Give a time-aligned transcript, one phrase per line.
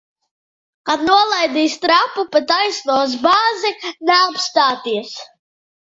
[0.89, 3.77] Kad nolaidīs trapu, pa taisno uz bāzi.
[3.93, 5.19] Neapstāties!